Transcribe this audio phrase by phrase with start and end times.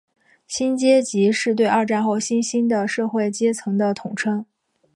[0.47, 4.47] 新阶级是对二战后新兴的社会阶层的统称。